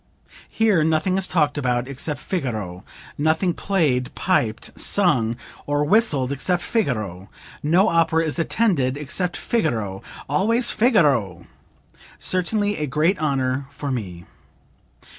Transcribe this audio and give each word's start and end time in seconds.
Here 0.49 0.83
nothing 0.83 1.15
is 1.15 1.27
talked 1.27 1.59
about 1.59 1.87
except 1.87 2.19
'Figaro,' 2.19 2.83
nothing 3.19 3.53
played, 3.53 4.09
piped, 4.15 4.71
sung 4.75 5.35
or 5.67 5.83
whistled 5.83 6.31
except 6.31 6.63
'Figaro;' 6.63 7.29
no 7.61 7.87
opera 7.87 8.25
is 8.25 8.39
attended 8.39 8.97
except 8.97 9.37
'Figaro,' 9.37 10.01
always 10.27 10.71
'Figaro.' 10.71 11.45
Certainly 12.17 12.77
a 12.77 12.87
great 12.87 13.19
honor 13.19 13.67
for 13.69 13.91
me." 13.91 14.25